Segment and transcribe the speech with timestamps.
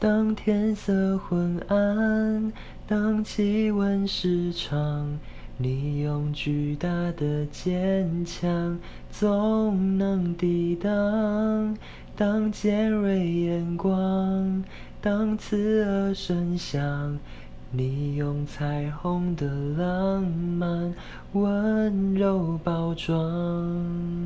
[0.00, 2.52] 当天色昏暗
[2.86, 5.18] 当气温失常
[5.56, 8.78] 你用巨大的坚强
[9.10, 11.76] 总能抵挡
[12.16, 14.62] 当尖锐眼光
[15.00, 17.18] 当刺耳声响
[17.72, 20.94] 你用彩虹的浪漫
[21.32, 24.17] 温柔包装。